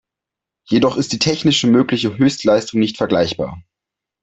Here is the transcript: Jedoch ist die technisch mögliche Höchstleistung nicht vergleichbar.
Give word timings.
Jedoch 0.67 0.97
ist 0.97 1.13
die 1.13 1.19
technisch 1.19 1.63
mögliche 1.63 2.17
Höchstleistung 2.17 2.79
nicht 2.79 2.97
vergleichbar. 2.97 3.61